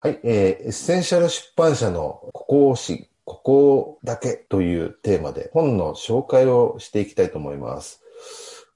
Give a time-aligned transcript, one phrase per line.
[0.00, 8.00] はい、えー、エッセンシャル出版社のここをし、ここだけというテーマで本の紹介をしていきたいと思います。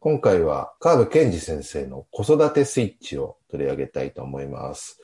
[0.01, 4.99] 今回は川辺健二先生の子育てスイッチを取り上げたいと思います。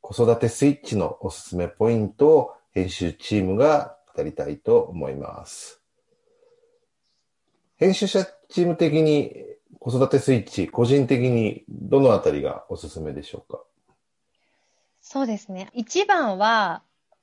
[0.00, 5.80] 子育てスイッチのおすすめポイントを編集チームが語りたいと思います。
[7.78, 9.34] 編集者チーム的に
[9.80, 13.63] 子育てスイッチ、個人的にどのあたりがおすすめでしょうか？
[15.06, 15.68] そうですね。
[15.74, 16.82] 一番は、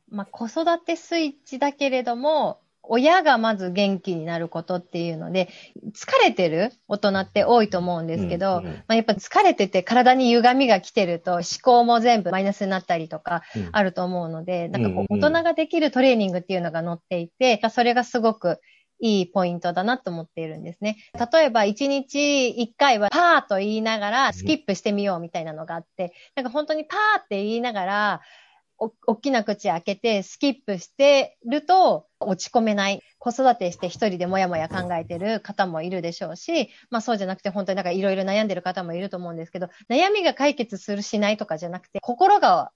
[0.10, 5.50] まあ、子育てスイッチだけれども、親がまず元気になることっていうので、
[5.94, 13.42] 疲れてる大人って多いと思うんですけど、うんうん、まあ、やっぱ疲れてて体に歪みが来てると思考も全部マイナスになったりとか
[13.72, 18.60] あると思うので、うん、なんかこう大人ができるトレーニングっていうのが載っていて、それがすごく
[19.02, 20.98] いいポイントだなと思っているんですね。
[21.34, 28.22] 例えば、1日1回はパーと言いながらスキップしてみようみたいなのがあって、なんか本当にパーって言いながら、
[29.06, 33.02] 大きな口開けてスキップしてると落ち込めない。
[33.20, 42.72] 子育てして一人でもやもや考えてる方もいるでしょうし、まあそうじゃなくて本当になんかいろいろ悩んでる方もいると思うんですけど、悩みが解決するしないとかじゃなくて、心が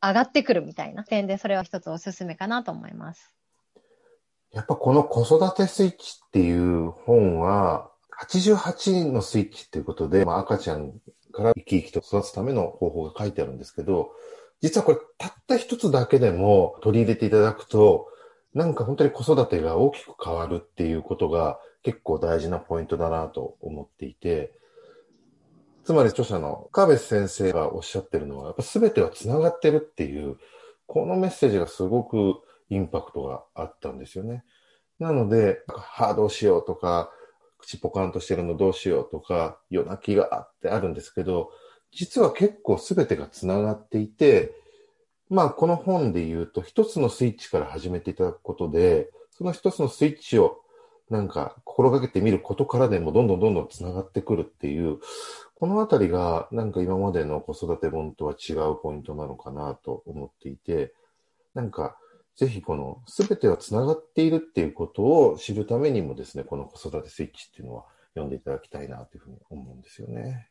[0.00, 3.37] 上がってくるみたいな点で、それは一つおすすめかなと思います。
[4.52, 7.90] やっぱこの子育てスイッチっていう本は、
[8.24, 10.92] 88のスイッチっていうことで、まあ、赤ちゃん
[11.32, 14.10] から生き生きと育つための方法が書いてあるんですけど、
[14.60, 18.08] 実はこれたった一つだけでも取り入れていただくと、
[18.54, 24.52] なんか本当に子育てが大きく変わるっていうことが結構大事なポイントだなと思っていて、
[25.84, 30.36] つまり著者の川辺先生がおっしゃってるのは、やっぱ全ては繋がってるっていう、
[30.86, 32.40] このメッセージがすごく
[32.70, 34.44] インパクトがあったんですよね。
[34.98, 37.10] なので、はあ、どうしようとか、
[37.58, 41.50] 口ポカンとしてるのどうしようとか、夜泣きがあってあるんですけど、
[41.92, 44.52] 実は結構全てが繋がっていて、
[45.28, 50.60] まあこの本で言うと一つのスイッチから始めていただくことで、その一つのスイッチを
[51.10, 54.98] なんか心がけてみることからでもどんどんどんどん繋がってくるっていう、
[55.54, 60.92] このあたりがなんか今までの子育て本とは違うポイントなのかなと思っていて、
[61.54, 61.98] なんか
[62.38, 67.84] ぜひこの全ては繋がっているっていうことを知るためにもですね、この子育てスイッチっていうのは
[68.14, 70.48] 読んでいただきたいなというふうに思うんですよね。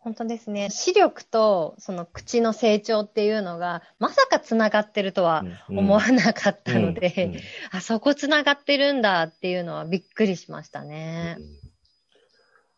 [0.00, 0.70] 本当ですね。
[0.70, 7.40] 視力とその口の成長っていうのが、まさか繋がってるとは思わなかったので、うんうんうん、
[7.70, 11.38] あそこ繋がってるんだっていうのはびっくりしましたね。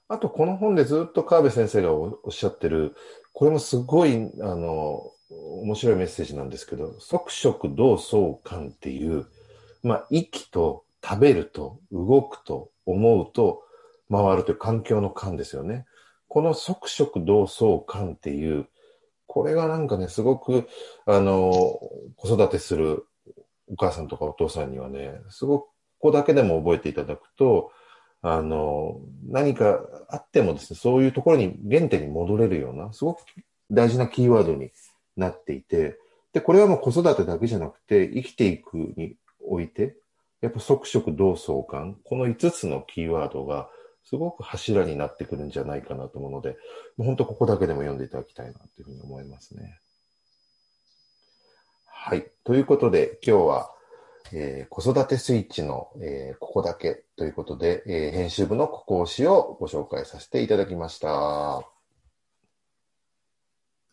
[0.06, 2.94] あと、この本でずっと川辺先生がおっしゃってる、
[3.32, 5.10] これもすごい、あの、
[5.62, 9.26] 面白いメッセージなんですけど、即食同相感っていう、
[9.82, 13.62] まあ、息と食べると動くと思うと
[14.10, 15.86] 回るという環境の感ですよね。
[16.28, 18.66] この即食同相感っていう、
[19.26, 20.68] これがなんかね、すごく、
[21.04, 21.52] あの、
[22.16, 23.06] 子育てする
[23.68, 27.72] お母さんとかお父さんにはね、すごくここだけでも覚えていただくと、
[28.22, 33.20] あの、何かあってもですね、そういうところに原点に戻れるような、すごく
[33.70, 34.70] 大事なキーワードに
[35.16, 35.98] なっていて、
[36.32, 39.16] で、これはもう子育てだけじゃなくて、生きていくに
[39.46, 39.96] おいて、
[40.40, 43.68] やっぱ即食同相関、この5つのキーワードが
[44.04, 46.50] すごく柱になってくるんじゃないかなと思うので、
[46.96, 49.80] もう本当ここだけでも読んでいただきたいなというふうに思いますね。
[51.86, 52.30] はい。
[52.44, 53.72] ということで、今日は、
[54.32, 61.75] えー、子育てスイッチの、えー、ここだけということで、えー、編集部の講師をご紹介させていただきました。